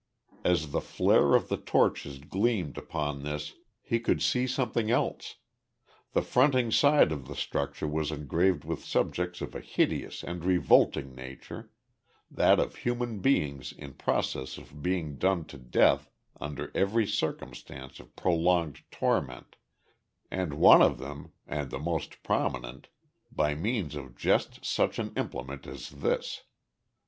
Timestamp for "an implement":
24.97-25.67